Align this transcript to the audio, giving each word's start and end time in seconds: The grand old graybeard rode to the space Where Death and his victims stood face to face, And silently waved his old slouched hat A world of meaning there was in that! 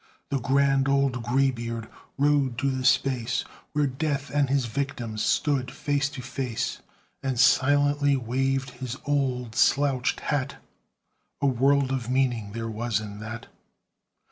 The 0.31 0.39
grand 0.39 0.89
old 0.89 1.21
graybeard 1.21 1.87
rode 2.17 2.57
to 2.57 2.71
the 2.71 2.83
space 2.85 3.43
Where 3.73 3.85
Death 3.85 4.31
and 4.31 4.49
his 4.49 4.65
victims 4.65 5.23
stood 5.23 5.69
face 5.69 6.09
to 6.09 6.23
face, 6.23 6.79
And 7.21 7.39
silently 7.39 8.17
waved 8.17 8.71
his 8.71 8.97
old 9.05 9.53
slouched 9.55 10.21
hat 10.21 10.55
A 11.39 11.45
world 11.45 11.91
of 11.91 12.09
meaning 12.09 12.53
there 12.53 12.67
was 12.67 12.99
in 12.99 13.19
that! 13.19 13.45